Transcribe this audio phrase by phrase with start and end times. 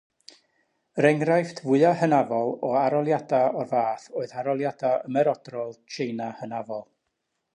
[1.01, 6.85] Yr enghraifft fwyaf hynafol o arholiadau o'r fath oedd arholiadau ymerodrol Tsieina hynafol.